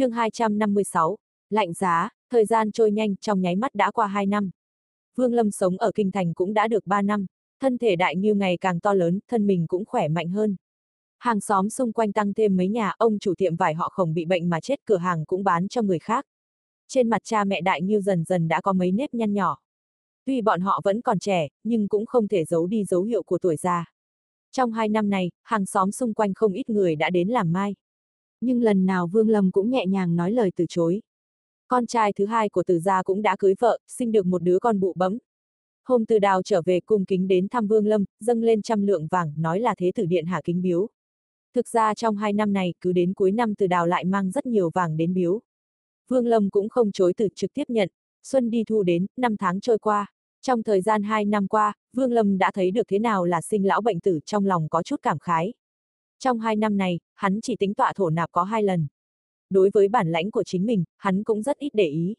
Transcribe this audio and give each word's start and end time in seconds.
chương 0.00 0.10
256, 0.10 1.16
lạnh 1.50 1.72
giá, 1.72 2.08
thời 2.30 2.46
gian 2.46 2.72
trôi 2.72 2.90
nhanh 2.90 3.16
trong 3.16 3.40
nháy 3.40 3.56
mắt 3.56 3.74
đã 3.74 3.90
qua 3.90 4.06
2 4.06 4.26
năm. 4.26 4.50
Vương 5.16 5.34
Lâm 5.34 5.50
sống 5.50 5.76
ở 5.76 5.92
Kinh 5.94 6.10
Thành 6.10 6.34
cũng 6.34 6.54
đã 6.54 6.68
được 6.68 6.86
3 6.86 7.02
năm, 7.02 7.26
thân 7.60 7.78
thể 7.78 7.96
đại 7.96 8.16
như 8.16 8.34
ngày 8.34 8.56
càng 8.60 8.80
to 8.80 8.94
lớn, 8.94 9.18
thân 9.28 9.46
mình 9.46 9.66
cũng 9.68 9.84
khỏe 9.84 10.08
mạnh 10.08 10.28
hơn. 10.28 10.56
Hàng 11.18 11.40
xóm 11.40 11.70
xung 11.70 11.92
quanh 11.92 12.12
tăng 12.12 12.34
thêm 12.34 12.56
mấy 12.56 12.68
nhà, 12.68 12.92
ông 12.98 13.18
chủ 13.18 13.34
tiệm 13.34 13.56
vải 13.56 13.74
họ 13.74 13.88
khổng 13.88 14.14
bị 14.14 14.24
bệnh 14.24 14.50
mà 14.50 14.60
chết 14.60 14.80
cửa 14.84 14.96
hàng 14.96 15.24
cũng 15.24 15.44
bán 15.44 15.68
cho 15.68 15.82
người 15.82 15.98
khác. 15.98 16.26
Trên 16.88 17.10
mặt 17.10 17.20
cha 17.24 17.44
mẹ 17.44 17.60
đại 17.60 17.82
như 17.82 18.00
dần 18.00 18.24
dần 18.24 18.48
đã 18.48 18.60
có 18.60 18.72
mấy 18.72 18.92
nếp 18.92 19.14
nhăn 19.14 19.32
nhỏ. 19.32 19.58
Tuy 20.24 20.42
bọn 20.42 20.60
họ 20.60 20.80
vẫn 20.84 21.00
còn 21.00 21.18
trẻ, 21.18 21.48
nhưng 21.64 21.88
cũng 21.88 22.06
không 22.06 22.28
thể 22.28 22.44
giấu 22.44 22.66
đi 22.66 22.84
dấu 22.84 23.02
hiệu 23.02 23.22
của 23.22 23.38
tuổi 23.38 23.56
già. 23.56 23.84
Trong 24.52 24.72
hai 24.72 24.88
năm 24.88 25.10
này, 25.10 25.30
hàng 25.42 25.66
xóm 25.66 25.92
xung 25.92 26.14
quanh 26.14 26.34
không 26.34 26.52
ít 26.52 26.70
người 26.70 26.96
đã 26.96 27.10
đến 27.10 27.28
làm 27.28 27.52
mai. 27.52 27.74
Nhưng 28.40 28.62
lần 28.62 28.86
nào 28.86 29.06
Vương 29.06 29.28
Lâm 29.28 29.50
cũng 29.50 29.70
nhẹ 29.70 29.86
nhàng 29.86 30.16
nói 30.16 30.32
lời 30.32 30.52
từ 30.56 30.64
chối. 30.68 31.02
Con 31.68 31.86
trai 31.86 32.12
thứ 32.12 32.26
hai 32.26 32.48
của 32.48 32.62
từ 32.66 32.78
gia 32.78 33.02
cũng 33.02 33.22
đã 33.22 33.36
cưới 33.38 33.54
vợ, 33.58 33.78
sinh 33.86 34.12
được 34.12 34.26
một 34.26 34.42
đứa 34.42 34.58
con 34.58 34.80
bụ 34.80 34.92
bấm. 34.96 35.18
Hôm 35.84 36.06
từ 36.06 36.18
đào 36.18 36.42
trở 36.42 36.62
về 36.62 36.80
cung 36.80 37.04
kính 37.04 37.28
đến 37.28 37.48
thăm 37.48 37.66
Vương 37.66 37.86
Lâm, 37.86 38.04
dâng 38.20 38.42
lên 38.42 38.62
trăm 38.62 38.86
lượng 38.86 39.06
vàng, 39.06 39.32
nói 39.36 39.60
là 39.60 39.74
thế 39.78 39.92
tử 39.94 40.06
điện 40.06 40.26
hạ 40.26 40.40
kính 40.44 40.62
biếu. 40.62 40.88
Thực 41.54 41.68
ra 41.68 41.94
trong 41.94 42.16
hai 42.16 42.32
năm 42.32 42.52
này, 42.52 42.74
cứ 42.80 42.92
đến 42.92 43.14
cuối 43.14 43.32
năm 43.32 43.54
từ 43.54 43.66
đào 43.66 43.86
lại 43.86 44.04
mang 44.04 44.30
rất 44.30 44.46
nhiều 44.46 44.70
vàng 44.74 44.96
đến 44.96 45.14
biếu. 45.14 45.40
Vương 46.08 46.26
Lâm 46.26 46.50
cũng 46.50 46.68
không 46.68 46.92
chối 46.92 47.12
từ 47.16 47.28
trực 47.34 47.54
tiếp 47.54 47.64
nhận, 47.68 47.88
xuân 48.22 48.50
đi 48.50 48.64
thu 48.64 48.82
đến, 48.82 49.06
năm 49.16 49.36
tháng 49.36 49.60
trôi 49.60 49.78
qua. 49.78 50.06
Trong 50.42 50.62
thời 50.62 50.80
gian 50.80 51.02
hai 51.02 51.24
năm 51.24 51.48
qua, 51.48 51.72
Vương 51.92 52.12
Lâm 52.12 52.38
đã 52.38 52.50
thấy 52.54 52.70
được 52.70 52.88
thế 52.88 52.98
nào 52.98 53.24
là 53.24 53.40
sinh 53.40 53.66
lão 53.66 53.80
bệnh 53.80 54.00
tử 54.00 54.20
trong 54.24 54.46
lòng 54.46 54.68
có 54.68 54.82
chút 54.82 55.02
cảm 55.02 55.18
khái. 55.18 55.52
Trong 56.18 56.40
hai 56.40 56.56
năm 56.56 56.76
này, 56.76 57.00
hắn 57.20 57.40
chỉ 57.42 57.56
tính 57.56 57.74
tọa 57.74 57.92
thổ 57.96 58.10
nạp 58.10 58.32
có 58.32 58.42
hai 58.42 58.62
lần. 58.62 58.86
Đối 59.50 59.70
với 59.74 59.88
bản 59.88 60.08
lãnh 60.08 60.30
của 60.30 60.44
chính 60.44 60.66
mình, 60.66 60.84
hắn 60.96 61.24
cũng 61.24 61.42
rất 61.42 61.58
ít 61.58 61.70
để 61.74 61.86
ý. 61.86 62.14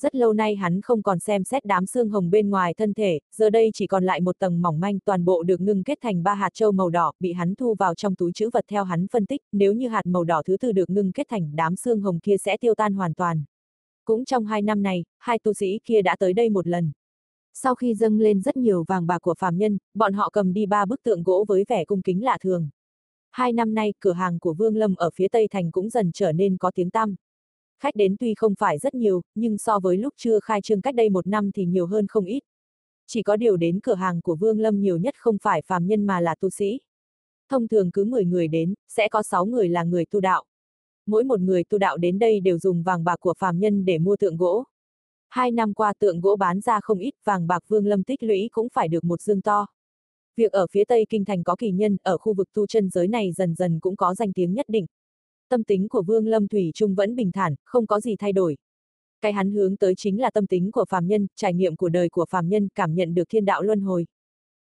Rất 0.00 0.14
lâu 0.14 0.32
nay 0.32 0.56
hắn 0.56 0.80
không 0.80 1.02
còn 1.02 1.18
xem 1.18 1.44
xét 1.44 1.64
đám 1.64 1.86
xương 1.86 2.08
hồng 2.08 2.30
bên 2.30 2.50
ngoài 2.50 2.74
thân 2.74 2.94
thể, 2.94 3.18
giờ 3.34 3.50
đây 3.50 3.70
chỉ 3.74 3.86
còn 3.86 4.04
lại 4.04 4.20
một 4.20 4.38
tầng 4.38 4.62
mỏng 4.62 4.80
manh 4.80 4.98
toàn 5.00 5.24
bộ 5.24 5.42
được 5.42 5.60
ngưng 5.60 5.84
kết 5.84 5.98
thành 6.00 6.22
ba 6.22 6.34
hạt 6.34 6.54
châu 6.54 6.72
màu 6.72 6.90
đỏ, 6.90 7.12
bị 7.20 7.32
hắn 7.32 7.54
thu 7.54 7.74
vào 7.74 7.94
trong 7.94 8.14
túi 8.14 8.32
chữ 8.32 8.50
vật 8.52 8.64
theo 8.68 8.84
hắn 8.84 9.06
phân 9.08 9.26
tích, 9.26 9.40
nếu 9.52 9.72
như 9.72 9.88
hạt 9.88 10.06
màu 10.06 10.24
đỏ 10.24 10.42
thứ 10.46 10.56
tư 10.56 10.72
được 10.72 10.90
ngưng 10.90 11.12
kết 11.12 11.26
thành 11.30 11.56
đám 11.56 11.76
xương 11.76 12.00
hồng 12.00 12.20
kia 12.20 12.36
sẽ 12.36 12.56
tiêu 12.56 12.74
tan 12.74 12.94
hoàn 12.94 13.14
toàn. 13.14 13.44
Cũng 14.04 14.24
trong 14.24 14.46
hai 14.46 14.62
năm 14.62 14.82
này, 14.82 15.04
hai 15.18 15.38
tu 15.38 15.52
sĩ 15.52 15.78
kia 15.84 16.02
đã 16.02 16.16
tới 16.18 16.32
đây 16.32 16.50
một 16.50 16.66
lần. 16.66 16.92
Sau 17.54 17.74
khi 17.74 17.94
dâng 17.94 18.20
lên 18.20 18.40
rất 18.40 18.56
nhiều 18.56 18.84
vàng 18.88 19.06
bạc 19.06 19.18
của 19.22 19.34
phàm 19.38 19.58
nhân, 19.58 19.78
bọn 19.94 20.12
họ 20.12 20.30
cầm 20.32 20.52
đi 20.52 20.66
ba 20.66 20.84
bức 20.84 21.02
tượng 21.02 21.22
gỗ 21.22 21.44
với 21.48 21.64
vẻ 21.68 21.84
cung 21.84 22.02
kính 22.02 22.24
lạ 22.24 22.38
thường. 22.40 22.68
Hai 23.30 23.52
năm 23.52 23.74
nay, 23.74 23.94
cửa 24.00 24.12
hàng 24.12 24.38
của 24.38 24.54
Vương 24.54 24.76
Lâm 24.76 24.94
ở 24.94 25.10
phía 25.14 25.28
Tây 25.28 25.48
Thành 25.50 25.70
cũng 25.70 25.90
dần 25.90 26.10
trở 26.14 26.32
nên 26.32 26.56
có 26.56 26.70
tiếng 26.74 26.90
tăm. 26.90 27.16
Khách 27.82 27.96
đến 27.96 28.16
tuy 28.20 28.34
không 28.34 28.54
phải 28.54 28.78
rất 28.78 28.94
nhiều, 28.94 29.22
nhưng 29.34 29.58
so 29.58 29.78
với 29.78 29.96
lúc 29.96 30.14
chưa 30.16 30.40
khai 30.40 30.60
trương 30.60 30.80
cách 30.80 30.94
đây 30.94 31.08
một 31.08 31.26
năm 31.26 31.50
thì 31.52 31.64
nhiều 31.64 31.86
hơn 31.86 32.06
không 32.06 32.24
ít. 32.24 32.40
Chỉ 33.06 33.22
có 33.22 33.36
điều 33.36 33.56
đến 33.56 33.80
cửa 33.80 33.94
hàng 33.94 34.20
của 34.20 34.36
Vương 34.36 34.60
Lâm 34.60 34.80
nhiều 34.80 34.96
nhất 34.96 35.14
không 35.18 35.38
phải 35.42 35.62
phàm 35.66 35.86
nhân 35.86 36.06
mà 36.06 36.20
là 36.20 36.34
tu 36.40 36.50
sĩ. 36.50 36.80
Thông 37.48 37.68
thường 37.68 37.90
cứ 37.90 38.04
10 38.04 38.24
người 38.24 38.48
đến, 38.48 38.74
sẽ 38.88 39.08
có 39.08 39.22
6 39.22 39.46
người 39.46 39.68
là 39.68 39.84
người 39.84 40.04
tu 40.04 40.20
đạo. 40.20 40.44
Mỗi 41.06 41.24
một 41.24 41.40
người 41.40 41.64
tu 41.64 41.78
đạo 41.78 41.96
đến 41.96 42.18
đây 42.18 42.40
đều 42.40 42.58
dùng 42.58 42.82
vàng 42.82 43.04
bạc 43.04 43.16
của 43.20 43.34
phàm 43.38 43.58
nhân 43.58 43.84
để 43.84 43.98
mua 43.98 44.16
tượng 44.16 44.36
gỗ. 44.36 44.64
Hai 45.28 45.50
năm 45.50 45.74
qua 45.74 45.92
tượng 45.98 46.20
gỗ 46.20 46.36
bán 46.36 46.60
ra 46.60 46.80
không 46.80 46.98
ít, 46.98 47.14
vàng 47.24 47.46
bạc 47.46 47.64
Vương 47.68 47.86
Lâm 47.86 48.04
tích 48.04 48.22
lũy 48.22 48.48
cũng 48.52 48.68
phải 48.72 48.88
được 48.88 49.04
một 49.04 49.20
dương 49.20 49.42
to. 49.42 49.66
Việc 50.38 50.52
ở 50.52 50.66
phía 50.70 50.84
Tây 50.84 51.06
Kinh 51.08 51.24
Thành 51.24 51.44
có 51.44 51.56
kỳ 51.56 51.70
nhân, 51.70 51.96
ở 52.02 52.18
khu 52.18 52.34
vực 52.34 52.48
tu 52.54 52.66
chân 52.66 52.88
giới 52.88 53.08
này 53.08 53.32
dần 53.32 53.54
dần 53.54 53.80
cũng 53.80 53.96
có 53.96 54.14
danh 54.14 54.32
tiếng 54.32 54.54
nhất 54.54 54.66
định. 54.68 54.86
Tâm 55.48 55.64
tính 55.64 55.88
của 55.88 56.02
Vương 56.02 56.26
Lâm 56.26 56.48
Thủy 56.48 56.70
Trung 56.74 56.94
vẫn 56.94 57.16
bình 57.16 57.32
thản, 57.32 57.54
không 57.64 57.86
có 57.86 58.00
gì 58.00 58.16
thay 58.16 58.32
đổi. 58.32 58.56
Cái 59.20 59.32
hắn 59.32 59.50
hướng 59.50 59.76
tới 59.76 59.94
chính 59.96 60.20
là 60.20 60.30
tâm 60.30 60.46
tính 60.46 60.70
của 60.72 60.84
phàm 60.88 61.06
nhân, 61.06 61.26
trải 61.36 61.54
nghiệm 61.54 61.76
của 61.76 61.88
đời 61.88 62.08
của 62.08 62.26
phàm 62.30 62.48
nhân, 62.48 62.68
cảm 62.74 62.94
nhận 62.94 63.14
được 63.14 63.22
thiên 63.28 63.44
đạo 63.44 63.62
luân 63.62 63.80
hồi. 63.80 64.06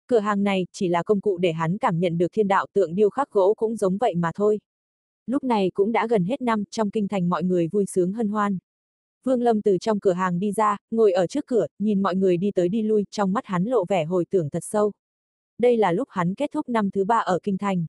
Cửa 0.06 0.18
hàng 0.18 0.42
này 0.42 0.66
chỉ 0.72 0.88
là 0.88 1.02
công 1.02 1.20
cụ 1.20 1.38
để 1.38 1.52
hắn 1.52 1.78
cảm 1.78 2.00
nhận 2.00 2.18
được 2.18 2.32
thiên 2.32 2.48
đạo 2.48 2.66
tượng 2.72 2.94
điêu 2.94 3.10
khắc 3.10 3.30
gỗ 3.30 3.54
cũng 3.56 3.76
giống 3.76 3.98
vậy 3.98 4.14
mà 4.14 4.30
thôi. 4.34 4.60
Lúc 5.26 5.44
này 5.44 5.70
cũng 5.74 5.92
đã 5.92 6.06
gần 6.06 6.24
hết 6.24 6.42
năm, 6.42 6.64
trong 6.70 6.90
kinh 6.90 7.08
thành 7.08 7.28
mọi 7.28 7.44
người 7.44 7.68
vui 7.68 7.84
sướng 7.86 8.12
hân 8.12 8.28
hoan. 8.28 8.58
Vương 9.24 9.42
Lâm 9.42 9.62
từ 9.62 9.78
trong 9.78 10.00
cửa 10.00 10.12
hàng 10.12 10.38
đi 10.38 10.52
ra, 10.52 10.76
ngồi 10.90 11.12
ở 11.12 11.26
trước 11.26 11.46
cửa, 11.46 11.66
nhìn 11.78 12.02
mọi 12.02 12.16
người 12.16 12.36
đi 12.36 12.50
tới 12.50 12.68
đi 12.68 12.82
lui, 12.82 13.04
trong 13.10 13.32
mắt 13.32 13.46
hắn 13.46 13.64
lộ 13.64 13.84
vẻ 13.88 14.04
hồi 14.04 14.24
tưởng 14.30 14.50
thật 14.50 14.64
sâu. 14.64 14.92
Đây 15.58 15.76
là 15.76 15.92
lúc 15.92 16.08
hắn 16.10 16.34
kết 16.34 16.50
thúc 16.52 16.68
năm 16.68 16.90
thứ 16.90 17.04
ba 17.04 17.18
ở 17.18 17.38
Kinh 17.42 17.58
Thành. 17.58 17.86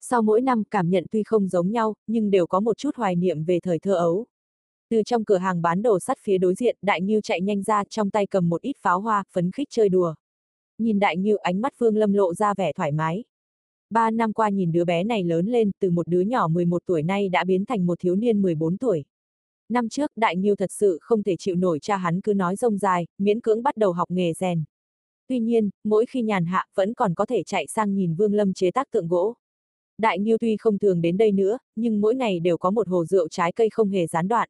Sau 0.00 0.22
mỗi 0.22 0.40
năm 0.40 0.62
cảm 0.70 0.90
nhận 0.90 1.04
tuy 1.10 1.22
không 1.22 1.48
giống 1.48 1.70
nhau, 1.70 1.94
nhưng 2.06 2.30
đều 2.30 2.46
có 2.46 2.60
một 2.60 2.78
chút 2.78 2.96
hoài 2.96 3.16
niệm 3.16 3.44
về 3.44 3.60
thời 3.60 3.78
thơ 3.78 3.94
ấu. 3.94 4.26
Từ 4.90 5.02
trong 5.02 5.24
cửa 5.24 5.36
hàng 5.36 5.62
bán 5.62 5.82
đồ 5.82 6.00
sắt 6.00 6.18
phía 6.20 6.38
đối 6.38 6.54
diện, 6.54 6.76
Đại 6.82 7.00
Nhiêu 7.00 7.20
chạy 7.20 7.40
nhanh 7.40 7.62
ra, 7.62 7.84
trong 7.84 8.10
tay 8.10 8.26
cầm 8.26 8.48
một 8.48 8.62
ít 8.62 8.76
pháo 8.78 9.00
hoa, 9.00 9.24
phấn 9.32 9.50
khích 9.50 9.68
chơi 9.70 9.88
đùa. 9.88 10.14
Nhìn 10.78 10.98
Đại 10.98 11.16
Nhiêu 11.16 11.36
ánh 11.36 11.60
mắt 11.60 11.72
phương 11.76 11.96
Lâm 11.96 12.12
lộ 12.12 12.34
ra 12.34 12.54
vẻ 12.54 12.72
thoải 12.72 12.92
mái. 12.92 13.24
Ba 13.90 14.10
năm 14.10 14.32
qua 14.32 14.48
nhìn 14.48 14.72
đứa 14.72 14.84
bé 14.84 15.04
này 15.04 15.24
lớn 15.24 15.46
lên, 15.46 15.70
từ 15.80 15.90
một 15.90 16.08
đứa 16.08 16.20
nhỏ 16.20 16.48
11 16.48 16.82
tuổi 16.86 17.02
nay 17.02 17.28
đã 17.28 17.44
biến 17.44 17.64
thành 17.64 17.86
một 17.86 18.00
thiếu 18.00 18.16
niên 18.16 18.42
14 18.42 18.78
tuổi. 18.78 19.04
Năm 19.68 19.88
trước, 19.88 20.10
Đại 20.16 20.36
Nhiêu 20.36 20.56
thật 20.56 20.70
sự 20.72 20.98
không 21.00 21.22
thể 21.22 21.36
chịu 21.38 21.56
nổi 21.56 21.78
cha 21.82 21.96
hắn 21.96 22.20
cứ 22.20 22.34
nói 22.34 22.56
rông 22.56 22.78
dài, 22.78 23.06
miễn 23.18 23.40
cưỡng 23.40 23.62
bắt 23.62 23.76
đầu 23.76 23.92
học 23.92 24.10
nghề 24.10 24.32
rèn. 24.32 24.64
Tuy 25.28 25.40
nhiên, 25.40 25.70
mỗi 25.84 26.06
khi 26.06 26.22
nhàn 26.22 26.44
hạ, 26.44 26.66
vẫn 26.74 26.94
còn 26.94 27.14
có 27.14 27.26
thể 27.26 27.42
chạy 27.42 27.66
sang 27.66 27.94
nhìn 27.94 28.14
Vương 28.14 28.34
Lâm 28.34 28.52
chế 28.52 28.70
tác 28.70 28.90
tượng 28.90 29.08
gỗ. 29.08 29.34
Đại 29.98 30.18
Nhiêu 30.18 30.38
tuy 30.40 30.56
không 30.56 30.78
thường 30.78 31.00
đến 31.00 31.16
đây 31.16 31.32
nữa, 31.32 31.58
nhưng 31.76 32.00
mỗi 32.00 32.14
ngày 32.14 32.40
đều 32.40 32.58
có 32.58 32.70
một 32.70 32.88
hồ 32.88 33.04
rượu 33.04 33.28
trái 33.28 33.52
cây 33.52 33.70
không 33.70 33.88
hề 33.88 34.06
gián 34.06 34.28
đoạn. 34.28 34.48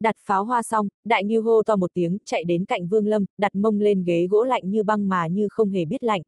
Đặt 0.00 0.16
pháo 0.18 0.44
hoa 0.44 0.62
xong, 0.62 0.88
Đại 1.04 1.24
Nhiêu 1.24 1.42
hô 1.42 1.62
to 1.62 1.76
một 1.76 1.90
tiếng, 1.94 2.18
chạy 2.24 2.44
đến 2.44 2.64
cạnh 2.64 2.88
Vương 2.88 3.06
Lâm, 3.06 3.24
đặt 3.38 3.54
mông 3.54 3.80
lên 3.80 4.04
ghế 4.04 4.26
gỗ 4.26 4.44
lạnh 4.44 4.70
như 4.70 4.82
băng 4.82 5.08
mà 5.08 5.26
như 5.26 5.48
không 5.50 5.70
hề 5.70 5.84
biết 5.84 6.02
lạnh. 6.02 6.22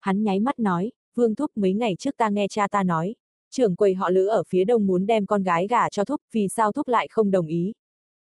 Hắn 0.00 0.22
nháy 0.22 0.40
mắt 0.40 0.58
nói, 0.58 0.92
Vương 1.14 1.34
Thúc 1.34 1.50
mấy 1.54 1.74
ngày 1.74 1.96
trước 1.98 2.16
ta 2.16 2.28
nghe 2.28 2.48
cha 2.48 2.68
ta 2.68 2.82
nói, 2.82 3.14
trưởng 3.50 3.76
quầy 3.76 3.94
họ 3.94 4.10
Lữ 4.10 4.26
ở 4.26 4.42
phía 4.48 4.64
đông 4.64 4.86
muốn 4.86 5.06
đem 5.06 5.26
con 5.26 5.42
gái 5.42 5.66
gả 5.66 5.88
cho 5.88 6.04
Thúc, 6.04 6.20
vì 6.32 6.48
sao 6.48 6.72
Thúc 6.72 6.88
lại 6.88 7.08
không 7.10 7.30
đồng 7.30 7.46
ý. 7.46 7.72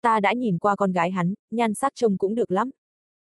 Ta 0.01 0.19
đã 0.19 0.33
nhìn 0.33 0.57
qua 0.57 0.75
con 0.75 0.91
gái 0.91 1.11
hắn, 1.11 1.33
nhan 1.51 1.73
sắc 1.73 1.93
trông 1.95 2.17
cũng 2.17 2.35
được 2.35 2.51
lắm. 2.51 2.69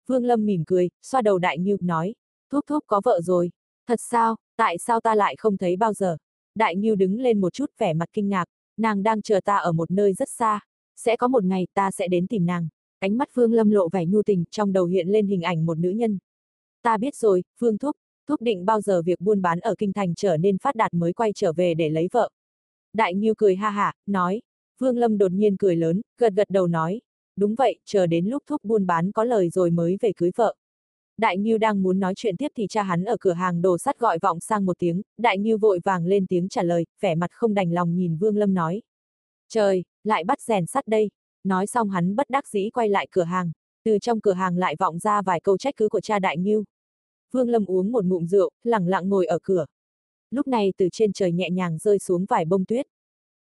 Vương 0.06 0.25
Lâm 0.25 0.47
mỉm 0.47 0.65
cười, 0.67 0.89
xoa 1.03 1.22
đầu 1.22 1.39
Đại 1.39 1.59
Như, 1.59 1.77
nói, 1.81 2.15
Thúc 2.50 2.65
Thúc 2.67 2.84
có 2.87 3.00
vợ 3.05 3.21
rồi. 3.21 3.50
Thật 3.89 4.00
sao, 4.00 4.37
tại 4.56 4.78
sao 4.78 5.00
ta 5.00 5.15
lại 5.15 5.37
không 5.39 5.56
thấy 5.56 5.77
bao 5.77 5.93
giờ? 5.93 6.17
Đại 6.55 6.77
Như 6.77 6.94
đứng 6.94 7.21
lên 7.21 7.41
một 7.41 7.53
chút 7.53 7.71
vẻ 7.78 7.94
mặt 7.94 8.09
kinh 8.12 8.28
ngạc, 8.28 8.44
nàng 8.77 9.03
đang 9.03 9.22
chờ 9.22 9.41
ta 9.44 9.56
ở 9.56 9.72
một 9.72 9.91
nơi 9.91 10.12
rất 10.12 10.28
xa. 10.28 10.61
Sẽ 10.97 11.17
có 11.17 11.28
một 11.28 11.44
ngày 11.44 11.67
ta 11.75 11.91
sẽ 11.91 12.09
đến 12.09 12.27
tìm 12.27 12.47
nàng. 12.47 12.69
Ánh 12.99 13.19
mắt 13.19 13.28
Vương 13.34 13.53
Lâm 13.53 13.71
lộ 13.71 13.89
vẻ 13.89 14.06
nhu 14.06 14.22
tình, 14.22 14.44
trong 14.50 14.72
đầu 14.72 14.84
hiện 14.84 15.09
lên 15.09 15.27
hình 15.27 15.43
ảnh 15.43 15.67
một 15.67 15.78
nữ 15.78 15.91
nhân. 15.91 16.19
Ta 16.83 16.97
biết 16.97 17.17
rồi, 17.17 17.43
Vương 17.59 17.78
Thúc, 17.78 17.97
Thúc 18.28 18.43
định 18.43 18.65
bao 18.65 18.81
giờ 18.81 19.03
việc 19.03 19.21
buôn 19.21 19.43
bán 19.43 19.61
ở 19.61 19.75
Kinh 19.78 19.93
Thành 19.93 20.15
trở 20.15 20.37
nên 20.37 20.59
phát 20.59 20.75
đạt 20.75 20.94
mới 20.94 21.12
quay 21.12 21.33
trở 21.34 21.53
về 21.53 21.75
để 21.75 21.88
lấy 21.88 22.09
vợ. 22.12 22.31
Đại 22.93 23.15
Nhiêu 23.15 23.34
cười 23.34 23.56
ha 23.56 23.71
hả, 23.71 23.93
nói. 24.06 24.43
Vương 24.78 24.99
Lâm 24.99 25.19
đột 25.19 25.33
nhiên 25.33 25.56
cười 25.56 25.77
lớn, 25.77 26.00
gật 26.19 26.33
gật 26.33 26.50
đầu 26.50 26.67
nói. 26.67 27.00
Đúng 27.36 27.54
vậy, 27.54 27.78
chờ 27.84 28.06
đến 28.06 28.26
lúc 28.26 28.42
thuốc 28.47 28.64
buôn 28.64 28.86
bán 28.86 29.12
có 29.12 29.24
lời 29.24 29.50
rồi 29.50 29.70
mới 29.70 29.97
về 30.00 30.12
cưới 30.16 30.30
vợ. 30.36 30.54
Đại 31.19 31.38
Nhiêu 31.38 31.58
đang 31.58 31.82
muốn 31.82 32.00
nói 32.00 32.14
chuyện 32.16 32.36
tiếp 32.36 32.48
thì 32.56 32.66
cha 32.66 32.82
hắn 32.82 33.04
ở 33.04 33.16
cửa 33.20 33.32
hàng 33.32 33.62
đồ 33.62 33.78
sắt 33.78 33.98
gọi 33.98 34.19
vọng 34.19 34.41
sang 34.41 34.64
một 34.66 34.78
tiếng, 34.78 35.02
Đại 35.19 35.38
Nhiêu 35.38 35.58
vội 35.58 35.80
vàng 35.84 36.06
lên 36.06 36.26
tiếng 36.26 36.48
trả 36.48 36.62
lời, 36.62 36.86
vẻ 37.00 37.14
mặt 37.14 37.30
không 37.32 37.54
đành 37.54 37.72
lòng 37.72 37.96
nhìn 37.96 38.16
Vương 38.16 38.36
Lâm 38.36 38.54
nói. 38.54 38.82
Trời, 39.48 39.84
lại 40.04 40.25
bắt 40.25 40.41
rèn 40.41 40.66
sắt 40.66 40.86
đây. 40.86 41.10
Nói 41.44 41.66
xong 41.66 41.91
hắn 41.91 42.16
bất 42.16 42.30
đắc 42.30 42.48
dĩ 42.48 42.70
quay 42.70 42.88
lại 42.88 43.08
cửa 43.10 43.22
hàng, 43.22 43.52
từ 43.84 43.98
trong 43.98 44.20
cửa 44.20 44.32
hàng 44.32 44.56
lại 44.58 44.76
vọng 44.78 44.98
ra 44.98 45.22
vài 45.22 45.41
câu 45.41 45.58
trách 45.58 45.75
cứ 45.76 45.88
của 45.88 46.00
cha 46.00 46.19
Đại 46.19 46.38
Nhiêu. 46.38 46.64
Vương 47.32 47.48
Lâm 47.48 47.64
uống 47.66 47.92
một 47.92 48.04
ngụm 48.04 48.26
rượu, 48.26 48.50
lẳng 48.64 48.88
lặng 48.88 49.08
ngồi 49.08 49.26
ở 49.26 49.38
cửa. 49.42 49.66
Lúc 50.30 50.46
này 50.46 50.72
từ 50.76 50.88
trên 50.92 51.12
trời 51.12 51.32
nhẹ 51.32 51.50
nhàng 51.50 51.78
rơi 51.78 51.98
xuống 51.98 52.25
vài 52.25 52.44
bông 52.44 52.64
tuyết. 52.64 52.86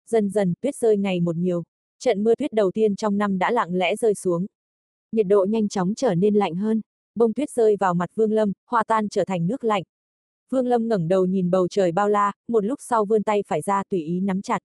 Dần 0.07 0.31
dần, 0.31 0.55
tuyết 0.61 0.77
rơi 0.77 0.97
ngày 0.97 1.21
một 1.21 1.37
nhiều. 1.37 1.63
Trận 2.05 2.25
mưa 2.25 2.35
tuyết 2.35 2.53
đầu 2.53 2.71
tiên 2.71 2.97
trong 2.97 3.19
năm 3.19 3.39
đã 3.39 3.51
lặng 3.51 3.75
lẽ 3.75 3.97
rơi 3.97 4.15
xuống. 4.15 4.47
Nhiệt 5.13 5.27
độ 5.27 5.47
nhanh 5.49 5.69
chóng 5.69 5.95
trở 5.97 6.15
nên 6.15 6.35
lạnh 6.35 6.55
hơn 6.55 6.81
bông 7.15 7.33
tuyết 7.33 7.51
rơi 7.51 7.77
vào 7.81 7.95
mặt 7.95 8.11
Vương 8.15 8.33
Lâm, 8.33 8.53
hòa 8.67 8.85
tan 8.87 9.09
trở 9.09 9.25
thành 9.25 9.47
nước 9.47 9.65
lạnh. 9.65 9.83
Vương 10.51 10.67
Lâm 10.67 10.89
ngẩng 10.89 11.09
đầu 11.09 11.27
nhìn 11.27 11.51
bầu 11.51 11.69
trời 11.69 11.93
bao 11.93 12.09
la, 12.09 12.33
một 12.49 12.65
lúc 12.65 12.79
sau 12.83 13.05
vươn 13.05 13.23
tay 13.23 13.43
phải 13.47 13.63
ra 13.63 13.83
tùy 13.89 14.03
ý 14.03 14.21
nắm 14.21 14.43
chặt. 14.43 14.63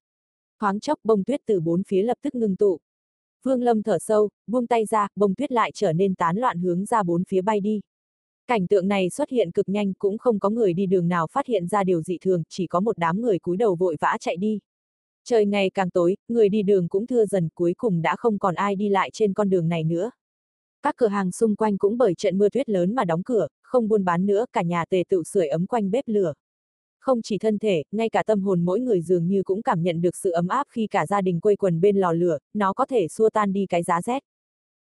Thoáng 0.59 0.79
chốc 0.79 0.99
bông 1.03 1.23
tuyết 1.23 1.41
từ 1.45 1.59
bốn 1.59 1.83
phía 1.83 2.03
lập 2.03 2.17
tức 2.21 2.35
ngừng 2.35 2.55
tụ. 2.55 2.79
Vương 3.43 3.61
Lâm 3.61 3.83
thở 3.83 3.99
sâu, 3.99 4.29
buông 4.47 4.67
tay 4.67 4.85
ra, 4.85 5.07
bông 5.15 5.35
tuyết 5.35 5.51
lại 5.51 5.71
trở 5.73 5.93
nên 5.93 6.15
tán 6.15 6.37
loạn 6.37 6.59
hướng 6.59 6.85
ra 6.85 7.03
bốn 7.03 7.23
phía 7.23 7.41
bay 7.41 7.59
đi. 7.59 7.81
Cảnh 8.47 8.67
tượng 8.67 8.87
này 8.87 9.09
xuất 9.09 9.29
hiện 9.29 9.51
cực 9.51 9.69
nhanh 9.69 9.93
cũng 9.93 10.17
không 10.17 10.39
có 10.39 10.49
người 10.49 10.73
đi 10.73 10.85
đường 10.85 11.07
nào 11.07 11.27
phát 11.27 11.47
hiện 11.47 11.67
ra 11.67 11.83
điều 11.83 12.01
dị 12.01 12.17
thường, 12.21 12.43
chỉ 12.49 12.67
có 12.67 12.79
một 12.79 12.97
đám 12.97 13.21
người 13.21 13.39
cúi 13.39 13.57
đầu 13.57 13.75
vội 13.75 13.97
vã 13.99 14.17
chạy 14.19 14.37
đi. 14.37 14.59
Trời 15.29 15.45
ngày 15.45 15.69
càng 15.69 15.89
tối, 15.89 16.17
người 16.27 16.49
đi 16.49 16.63
đường 16.63 16.87
cũng 16.87 17.07
thưa 17.07 17.25
dần 17.25 17.49
cuối 17.55 17.73
cùng 17.77 18.01
đã 18.01 18.15
không 18.15 18.39
còn 18.39 18.55
ai 18.55 18.75
đi 18.75 18.89
lại 18.89 19.09
trên 19.13 19.33
con 19.33 19.49
đường 19.49 19.69
này 19.69 19.83
nữa. 19.83 20.11
Các 20.81 20.95
cửa 20.97 21.07
hàng 21.07 21.31
xung 21.31 21.55
quanh 21.55 21.77
cũng 21.77 21.97
bởi 21.97 22.13
trận 22.13 22.37
mưa 22.37 22.49
tuyết 22.49 22.69
lớn 22.69 22.95
mà 22.95 23.05
đóng 23.05 23.23
cửa, 23.23 23.47
không 23.61 23.87
buôn 23.87 24.05
bán 24.05 24.25
nữa, 24.25 24.45
cả 24.53 24.61
nhà 24.61 24.85
tề 24.89 25.03
tự 25.09 25.23
sưởi 25.23 25.47
ấm 25.47 25.67
quanh 25.67 25.91
bếp 25.91 26.03
lửa. 26.07 26.33
Không 26.99 27.21
chỉ 27.21 27.37
thân 27.37 27.59
thể, 27.59 27.83
ngay 27.91 28.09
cả 28.09 28.23
tâm 28.23 28.41
hồn 28.41 28.65
mỗi 28.65 28.79
người 28.79 29.01
dường 29.01 29.27
như 29.27 29.43
cũng 29.43 29.61
cảm 29.61 29.83
nhận 29.83 30.01
được 30.01 30.15
sự 30.15 30.31
ấm 30.31 30.47
áp 30.47 30.67
khi 30.69 30.87
cả 30.87 31.05
gia 31.05 31.21
đình 31.21 31.39
quây 31.39 31.55
quần 31.55 31.81
bên 31.81 31.97
lò 31.97 32.11
lửa, 32.11 32.37
nó 32.53 32.73
có 32.73 32.85
thể 32.85 33.07
xua 33.07 33.29
tan 33.29 33.53
đi 33.53 33.65
cái 33.65 33.83
giá 33.83 34.01
rét. 34.01 34.23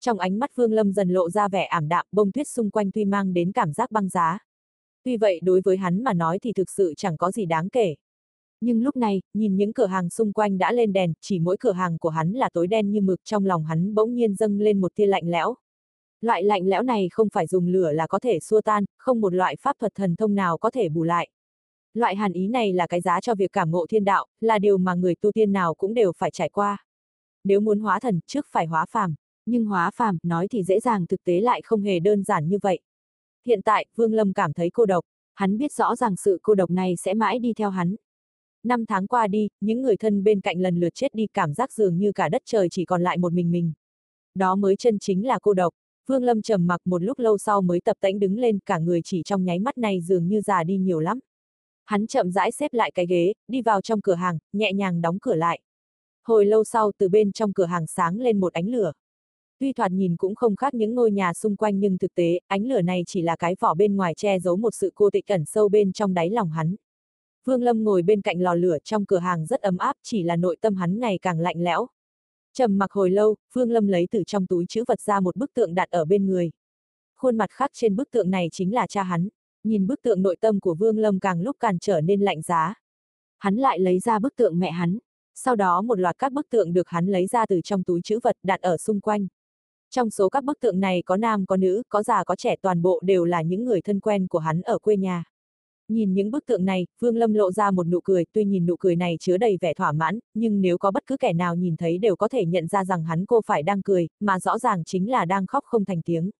Trong 0.00 0.18
ánh 0.18 0.38
mắt 0.38 0.50
Vương 0.56 0.72
Lâm 0.72 0.92
dần 0.92 1.08
lộ 1.08 1.30
ra 1.30 1.48
vẻ 1.48 1.64
ảm 1.64 1.88
đạm, 1.88 2.06
bông 2.12 2.32
tuyết 2.32 2.48
xung 2.48 2.70
quanh 2.70 2.90
tuy 2.90 3.04
mang 3.04 3.34
đến 3.34 3.52
cảm 3.52 3.72
giác 3.72 3.90
băng 3.90 4.08
giá. 4.08 4.38
Tuy 5.04 5.16
vậy 5.16 5.40
đối 5.42 5.60
với 5.64 5.76
hắn 5.76 6.02
mà 6.02 6.12
nói 6.12 6.38
thì 6.38 6.52
thực 6.52 6.70
sự 6.70 6.94
chẳng 6.96 7.16
có 7.16 7.30
gì 7.30 7.46
đáng 7.46 7.68
kể. 7.68 7.94
Nhưng 8.62 8.82
lúc 8.82 8.96
này, 8.96 9.22
nhìn 9.34 9.56
những 9.56 9.72
cửa 9.72 9.86
hàng 9.86 10.10
xung 10.10 10.32
quanh 10.32 10.58
đã 10.58 10.72
lên 10.72 10.92
đèn, 10.92 11.12
chỉ 11.20 11.38
mỗi 11.38 11.56
cửa 11.60 11.72
hàng 11.72 11.98
của 11.98 12.08
hắn 12.08 12.32
là 12.32 12.50
tối 12.52 12.66
đen 12.66 12.90
như 12.90 13.00
mực 13.00 13.20
trong 13.24 13.46
lòng 13.46 13.64
hắn 13.64 13.94
bỗng 13.94 14.14
nhiên 14.14 14.34
dâng 14.34 14.60
lên 14.60 14.80
một 14.80 14.94
tia 14.94 15.06
lạnh 15.06 15.30
lẽo. 15.30 15.54
Loại 16.20 16.42
lạnh 16.42 16.68
lẽo 16.68 16.82
này 16.82 17.08
không 17.12 17.28
phải 17.28 17.46
dùng 17.46 17.66
lửa 17.66 17.92
là 17.92 18.06
có 18.06 18.18
thể 18.18 18.40
xua 18.40 18.60
tan, 18.60 18.84
không 18.98 19.20
một 19.20 19.34
loại 19.34 19.56
pháp 19.60 19.78
thuật 19.78 19.94
thần 19.94 20.16
thông 20.16 20.34
nào 20.34 20.58
có 20.58 20.70
thể 20.70 20.88
bù 20.88 21.02
lại. 21.02 21.28
Loại 21.94 22.16
hàn 22.16 22.32
ý 22.32 22.48
này 22.48 22.72
là 22.72 22.86
cái 22.86 23.00
giá 23.00 23.20
cho 23.20 23.34
việc 23.34 23.52
cảm 23.52 23.70
ngộ 23.70 23.86
thiên 23.86 24.04
đạo, 24.04 24.26
là 24.40 24.58
điều 24.58 24.78
mà 24.78 24.94
người 24.94 25.14
tu 25.14 25.32
tiên 25.32 25.52
nào 25.52 25.74
cũng 25.74 25.94
đều 25.94 26.12
phải 26.18 26.30
trải 26.30 26.48
qua. 26.48 26.84
Nếu 27.44 27.60
muốn 27.60 27.80
hóa 27.80 28.00
thần, 28.00 28.20
trước 28.26 28.46
phải 28.50 28.66
hóa 28.66 28.86
phàm. 28.90 29.14
Nhưng 29.46 29.64
hóa 29.64 29.90
phàm, 29.94 30.18
nói 30.22 30.48
thì 30.48 30.62
dễ 30.62 30.80
dàng 30.80 31.06
thực 31.06 31.24
tế 31.24 31.40
lại 31.40 31.62
không 31.64 31.82
hề 31.82 32.00
đơn 32.00 32.24
giản 32.24 32.48
như 32.48 32.58
vậy. 32.62 32.80
Hiện 33.46 33.62
tại, 33.62 33.86
Vương 33.96 34.12
Lâm 34.12 34.32
cảm 34.32 34.52
thấy 34.52 34.70
cô 34.70 34.86
độc, 34.86 35.04
hắn 35.34 35.58
biết 35.58 35.72
rõ 35.72 35.96
rằng 35.96 36.16
sự 36.16 36.38
cô 36.42 36.54
độc 36.54 36.70
này 36.70 36.94
sẽ 36.96 37.14
mãi 37.14 37.38
đi 37.38 37.52
theo 37.54 37.70
hắn. 37.70 37.96
Năm 38.64 38.86
tháng 38.86 39.06
qua 39.06 39.26
đi, 39.26 39.48
những 39.60 39.82
người 39.82 39.96
thân 39.96 40.24
bên 40.24 40.40
cạnh 40.40 40.60
lần 40.60 40.80
lượt 40.80 40.94
chết 40.94 41.14
đi 41.14 41.26
cảm 41.26 41.54
giác 41.54 41.72
dường 41.72 41.98
như 41.98 42.12
cả 42.12 42.28
đất 42.28 42.42
trời 42.44 42.68
chỉ 42.70 42.84
còn 42.84 43.02
lại 43.02 43.18
một 43.18 43.32
mình 43.32 43.50
mình. 43.50 43.72
Đó 44.34 44.54
mới 44.54 44.76
chân 44.76 44.98
chính 44.98 45.26
là 45.26 45.38
cô 45.42 45.54
độc. 45.54 45.74
Vương 46.06 46.24
Lâm 46.24 46.42
trầm 46.42 46.66
mặc 46.66 46.80
một 46.84 47.02
lúc 47.02 47.18
lâu 47.18 47.38
sau 47.38 47.62
mới 47.62 47.80
tập 47.80 47.96
tễnh 48.00 48.18
đứng 48.18 48.38
lên, 48.38 48.58
cả 48.66 48.78
người 48.78 49.00
chỉ 49.04 49.22
trong 49.24 49.44
nháy 49.44 49.58
mắt 49.58 49.78
này 49.78 50.00
dường 50.00 50.28
như 50.28 50.40
già 50.40 50.64
đi 50.64 50.76
nhiều 50.76 51.00
lắm. 51.00 51.18
Hắn 51.84 52.06
chậm 52.06 52.30
rãi 52.30 52.52
xếp 52.52 52.72
lại 52.74 52.90
cái 52.94 53.06
ghế, 53.06 53.32
đi 53.48 53.62
vào 53.62 53.80
trong 53.80 54.00
cửa 54.00 54.14
hàng, 54.14 54.38
nhẹ 54.52 54.72
nhàng 54.72 55.00
đóng 55.00 55.18
cửa 55.22 55.34
lại. 55.34 55.60
Hồi 56.24 56.46
lâu 56.46 56.64
sau 56.64 56.92
từ 56.98 57.08
bên 57.08 57.32
trong 57.32 57.52
cửa 57.52 57.64
hàng 57.64 57.86
sáng 57.86 58.20
lên 58.20 58.40
một 58.40 58.52
ánh 58.52 58.68
lửa. 58.68 58.92
Tuy 59.58 59.72
thoạt 59.72 59.92
nhìn 59.92 60.16
cũng 60.16 60.34
không 60.34 60.56
khác 60.56 60.74
những 60.74 60.94
ngôi 60.94 61.10
nhà 61.10 61.34
xung 61.34 61.56
quanh 61.56 61.80
nhưng 61.80 61.98
thực 61.98 62.14
tế, 62.14 62.40
ánh 62.46 62.66
lửa 62.66 62.82
này 62.82 63.02
chỉ 63.06 63.22
là 63.22 63.36
cái 63.36 63.56
vỏ 63.60 63.74
bên 63.74 63.96
ngoài 63.96 64.14
che 64.14 64.38
giấu 64.38 64.56
một 64.56 64.74
sự 64.74 64.92
cô 64.94 65.10
tịch 65.10 65.26
ẩn 65.26 65.44
sâu 65.44 65.68
bên 65.68 65.92
trong 65.92 66.14
đáy 66.14 66.30
lòng 66.30 66.50
hắn. 66.50 66.76
Vương 67.44 67.62
Lâm 67.62 67.84
ngồi 67.84 68.02
bên 68.02 68.22
cạnh 68.22 68.40
lò 68.40 68.54
lửa 68.54 68.78
trong 68.84 69.04
cửa 69.04 69.18
hàng 69.18 69.46
rất 69.46 69.60
ấm 69.60 69.78
áp, 69.78 69.96
chỉ 70.02 70.22
là 70.22 70.36
nội 70.36 70.56
tâm 70.60 70.74
hắn 70.74 71.00
ngày 71.00 71.18
càng 71.22 71.40
lạnh 71.40 71.56
lẽo. 71.58 71.86
Trầm 72.54 72.78
mặc 72.78 72.92
hồi 72.92 73.10
lâu, 73.10 73.36
Vương 73.52 73.70
Lâm 73.70 73.86
lấy 73.86 74.08
từ 74.10 74.22
trong 74.26 74.46
túi 74.46 74.66
chữ 74.68 74.84
vật 74.88 75.00
ra 75.00 75.20
một 75.20 75.36
bức 75.36 75.54
tượng 75.54 75.74
đặt 75.74 75.90
ở 75.90 76.04
bên 76.04 76.26
người. 76.26 76.50
Khuôn 77.16 77.36
mặt 77.36 77.50
khắc 77.50 77.70
trên 77.74 77.96
bức 77.96 78.10
tượng 78.10 78.30
này 78.30 78.48
chính 78.52 78.74
là 78.74 78.86
cha 78.86 79.02
hắn. 79.02 79.28
Nhìn 79.64 79.86
bức 79.86 80.02
tượng 80.02 80.22
nội 80.22 80.36
tâm 80.40 80.60
của 80.60 80.74
Vương 80.74 80.98
Lâm 80.98 81.20
càng 81.20 81.40
lúc 81.40 81.56
càng 81.60 81.78
trở 81.78 82.00
nên 82.00 82.20
lạnh 82.20 82.42
giá. 82.42 82.74
Hắn 83.38 83.56
lại 83.56 83.78
lấy 83.78 83.98
ra 83.98 84.18
bức 84.18 84.36
tượng 84.36 84.58
mẹ 84.58 84.70
hắn. 84.70 84.98
Sau 85.34 85.56
đó 85.56 85.82
một 85.82 85.98
loạt 85.98 86.18
các 86.18 86.32
bức 86.32 86.50
tượng 86.50 86.72
được 86.72 86.88
hắn 86.88 87.06
lấy 87.06 87.26
ra 87.26 87.46
từ 87.46 87.60
trong 87.64 87.84
túi 87.84 88.00
chữ 88.04 88.18
vật 88.22 88.36
đặt 88.42 88.60
ở 88.60 88.76
xung 88.76 89.00
quanh. 89.00 89.26
Trong 89.90 90.10
số 90.10 90.28
các 90.28 90.44
bức 90.44 90.60
tượng 90.60 90.80
này 90.80 91.02
có 91.06 91.16
nam 91.16 91.46
có 91.46 91.56
nữ, 91.56 91.82
có 91.88 92.02
già 92.02 92.24
có 92.24 92.36
trẻ 92.36 92.56
toàn 92.62 92.82
bộ 92.82 93.00
đều 93.04 93.24
là 93.24 93.42
những 93.42 93.64
người 93.64 93.80
thân 93.80 94.00
quen 94.00 94.26
của 94.26 94.38
hắn 94.38 94.62
ở 94.62 94.78
quê 94.78 94.96
nhà. 94.96 95.24
Nhìn 95.92 96.14
những 96.14 96.30
bức 96.30 96.46
tượng 96.46 96.64
này, 96.64 96.86
Vương 97.00 97.16
Lâm 97.16 97.34
lộ 97.34 97.52
ra 97.52 97.70
một 97.70 97.86
nụ 97.86 98.00
cười, 98.00 98.24
tuy 98.32 98.44
nhìn 98.44 98.66
nụ 98.66 98.76
cười 98.76 98.96
này 98.96 99.16
chứa 99.20 99.36
đầy 99.36 99.58
vẻ 99.60 99.74
thỏa 99.74 99.92
mãn, 99.92 100.18
nhưng 100.34 100.60
nếu 100.60 100.78
có 100.78 100.90
bất 100.90 101.06
cứ 101.06 101.16
kẻ 101.16 101.32
nào 101.32 101.54
nhìn 101.54 101.76
thấy 101.76 101.98
đều 101.98 102.16
có 102.16 102.28
thể 102.28 102.44
nhận 102.44 102.66
ra 102.66 102.84
rằng 102.84 103.04
hắn 103.04 103.26
cô 103.26 103.40
phải 103.46 103.62
đang 103.62 103.82
cười, 103.82 104.08
mà 104.20 104.38
rõ 104.38 104.58
ràng 104.58 104.84
chính 104.84 105.10
là 105.10 105.24
đang 105.24 105.46
khóc 105.46 105.64
không 105.64 105.84
thành 105.84 106.02
tiếng. 106.02 106.30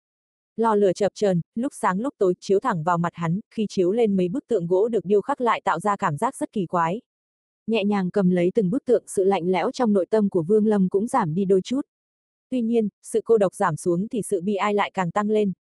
Lò 0.57 0.75
lửa 0.75 0.93
chập 0.93 1.13
chờn, 1.15 1.41
lúc 1.55 1.73
sáng 1.81 2.01
lúc 2.01 2.15
tối 2.19 2.35
chiếu 2.41 2.61
thẳng 2.61 2.83
vào 2.83 2.99
mặt 2.99 3.13
hắn, 3.15 3.41
khi 3.55 3.67
chiếu 3.69 3.93
lên 3.93 4.17
mấy 4.17 4.29
bức 4.29 4.47
tượng 4.47 4.67
gỗ 4.67 4.89
được 4.89 5.05
điêu 5.05 5.21
khắc 5.21 5.41
lại 5.41 5.61
tạo 5.65 5.81
ra 5.81 5.97
cảm 5.97 6.17
giác 6.17 6.37
rất 6.37 6.53
kỳ 6.53 6.67
quái. 6.67 7.01
Nhẹ 7.67 7.85
nhàng 7.85 8.11
cầm 8.11 8.31
lấy 8.31 8.53
từng 8.55 8.71
bức 8.71 8.85
tượng 8.85 9.05
sự 9.07 9.25
lạnh 9.25 9.51
lẽo 9.51 9.71
trong 9.71 9.93
nội 9.93 10.07
tâm 10.11 10.29
của 10.29 10.43
Vương 10.43 10.67
Lâm 10.67 10.89
cũng 10.89 11.07
giảm 11.07 11.35
đi 11.35 11.45
đôi 11.45 11.61
chút. 11.63 11.81
Tuy 12.51 12.63
nhiên, 12.63 12.89
sự 13.03 13.21
cô 13.25 13.39
độc 13.39 13.55
giảm 13.55 13.77
xuống 13.77 14.09
thì 14.09 14.23
sự 14.23 14.41
bi 14.41 14.55
ai 14.55 14.75
lại 14.75 14.91
càng 14.95 15.11
tăng 15.11 15.31
lên. 15.31 15.53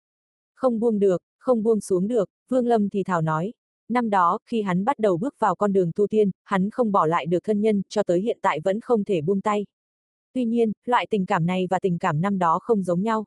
Không 0.54 0.80
buông 0.80 0.98
được, 0.98 1.22
không 1.38 1.62
buông 1.62 1.80
xuống 1.80 2.08
được, 2.08 2.30
Vương 2.48 2.66
Lâm 2.66 2.88
thì 2.88 3.04
thào 3.04 3.22
nói. 3.22 3.52
Năm 3.88 4.10
đó, 4.10 4.38
khi 4.46 4.62
hắn 4.62 4.84
bắt 4.84 4.98
đầu 4.98 5.16
bước 5.16 5.34
vào 5.38 5.54
con 5.54 5.72
đường 5.72 5.90
tu 5.96 6.06
tiên, 6.06 6.30
hắn 6.44 6.70
không 6.70 6.92
bỏ 6.92 7.06
lại 7.06 7.26
được 7.26 7.44
thân 7.44 7.60
nhân, 7.60 7.82
cho 7.88 8.02
tới 8.02 8.20
hiện 8.20 8.38
tại 8.42 8.60
vẫn 8.60 8.80
không 8.80 9.04
thể 9.04 9.20
buông 9.20 9.40
tay. 9.40 9.66
Tuy 10.32 10.44
nhiên, 10.44 10.72
loại 10.84 11.06
tình 11.10 11.26
cảm 11.26 11.46
này 11.46 11.66
và 11.70 11.78
tình 11.78 11.98
cảm 11.98 12.20
năm 12.20 12.38
đó 12.38 12.58
không 12.62 12.82
giống 12.82 13.02
nhau. 13.02 13.24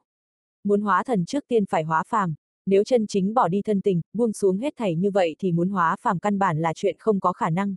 Muốn 0.63 0.81
hóa 0.81 1.03
thần 1.03 1.25
trước 1.25 1.43
tiên 1.47 1.65
phải 1.69 1.83
hóa 1.83 2.03
phàm. 2.07 2.35
Nếu 2.65 2.83
chân 2.83 3.07
chính 3.07 3.33
bỏ 3.33 3.47
đi 3.47 3.61
thân 3.61 3.81
tình, 3.81 4.01
buông 4.13 4.33
xuống 4.33 4.57
hết 4.57 4.73
thảy 4.77 4.95
như 4.95 5.11
vậy 5.11 5.35
thì 5.39 5.51
muốn 5.51 5.69
hóa 5.69 5.95
phàm 6.01 6.19
căn 6.19 6.39
bản 6.39 6.61
là 6.61 6.73
chuyện 6.75 6.95
không 6.99 7.19
có 7.19 7.33
khả 7.33 7.49
năng. 7.49 7.75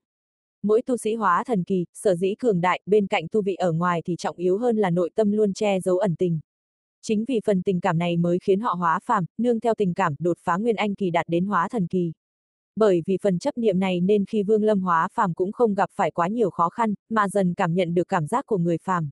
Mỗi 0.62 0.82
tu 0.82 0.96
sĩ 0.96 1.14
hóa 1.14 1.44
thần 1.44 1.64
kỳ, 1.64 1.84
sở 1.94 2.14
dĩ 2.14 2.34
cường 2.38 2.60
đại, 2.60 2.80
bên 2.86 3.06
cạnh 3.06 3.26
tu 3.30 3.42
vị 3.42 3.54
ở 3.54 3.72
ngoài 3.72 4.02
thì 4.04 4.16
trọng 4.16 4.36
yếu 4.36 4.58
hơn 4.58 4.76
là 4.76 4.90
nội 4.90 5.10
tâm 5.14 5.32
luôn 5.32 5.52
che 5.52 5.80
giấu 5.80 5.98
ẩn 5.98 6.16
tình. 6.16 6.40
Chính 7.02 7.24
vì 7.28 7.40
phần 7.44 7.62
tình 7.62 7.80
cảm 7.80 7.98
này 7.98 8.16
mới 8.16 8.38
khiến 8.38 8.60
họ 8.60 8.72
hóa 8.72 9.00
phàm, 9.04 9.24
nương 9.38 9.60
theo 9.60 9.74
tình 9.74 9.94
cảm 9.94 10.14
đột 10.18 10.38
phá 10.40 10.56
nguyên 10.56 10.76
anh 10.76 10.94
kỳ 10.94 11.10
đạt 11.10 11.28
đến 11.28 11.46
hóa 11.46 11.68
thần 11.68 11.86
kỳ. 11.86 12.12
Bởi 12.78 13.02
vì 13.06 13.18
phần 13.22 13.38
chấp 13.38 13.58
niệm 13.58 13.78
này 13.78 14.00
nên 14.00 14.24
khi 14.24 14.42
Vương 14.42 14.62
Lâm 14.62 14.80
hóa 14.80 15.08
phàm 15.14 15.34
cũng 15.34 15.52
không 15.52 15.74
gặp 15.74 15.90
phải 15.92 16.10
quá 16.10 16.28
nhiều 16.28 16.50
khó 16.50 16.68
khăn, 16.68 16.94
mà 17.08 17.28
dần 17.28 17.54
cảm 17.54 17.74
nhận 17.74 17.94
được 17.94 18.08
cảm 18.08 18.26
giác 18.26 18.46
của 18.46 18.58
người 18.58 18.78
phàm. 18.82 19.10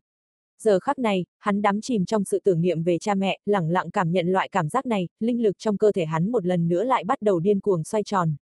Giờ 0.63 0.81
khắc 0.81 0.99
này, 0.99 1.25
hắn 1.39 1.63
đắm 1.63 1.81
chìm 1.81 2.05
trong 2.05 2.25
sự 2.25 2.41
tưởng 2.45 2.61
niệm 2.61 2.83
về 2.83 2.99
cha 2.99 3.15
mẹ, 3.15 3.39
lẳng 3.47 3.71
lặng 3.71 3.91
cảm 3.91 4.13
nhận 4.13 4.29
loại 4.29 4.49
cảm 4.53 4.69
giác 4.69 4.87
này, 4.87 5.09
linh 5.21 5.43
lực 5.43 5.59
trong 5.59 5.79
cơ 5.79 5.93
thể 5.93 6.05
hắn 6.05 6.31
một 6.31 6.47
lần 6.47 6.69
nữa 6.69 6.85
lại 6.85 7.05
bắt 7.05 7.23
đầu 7.23 7.41
điên 7.41 7.61
cuồng 7.61 7.85
xoay 7.85 8.03
tròn. 8.03 8.35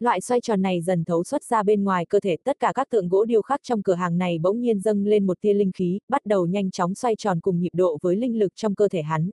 Loại 0.00 0.20
xoay 0.20 0.40
tròn 0.40 0.62
này 0.62 0.80
dần 0.80 1.04
thấu 1.04 1.24
xuất 1.24 1.44
ra 1.44 1.62
bên 1.62 1.84
ngoài 1.84 2.06
cơ 2.06 2.20
thể 2.20 2.36
tất 2.44 2.56
cả 2.60 2.72
các 2.74 2.90
tượng 2.90 3.08
gỗ 3.08 3.24
điêu 3.24 3.42
khắc 3.42 3.62
trong 3.62 3.82
cửa 3.82 3.94
hàng 3.94 4.18
này 4.18 4.38
bỗng 4.38 4.60
nhiên 4.60 4.80
dâng 4.80 5.06
lên 5.06 5.26
một 5.26 5.40
tia 5.40 5.54
linh 5.54 5.72
khí, 5.72 5.98
bắt 6.08 6.26
đầu 6.26 6.46
nhanh 6.46 6.70
chóng 6.70 6.94
xoay 6.94 7.16
tròn 7.16 7.40
cùng 7.40 7.60
nhịp 7.60 7.72
độ 7.72 7.98
với 8.02 8.16
linh 8.16 8.38
lực 8.38 8.52
trong 8.56 8.74
cơ 8.74 8.88
thể 8.88 9.02
hắn. 9.02 9.30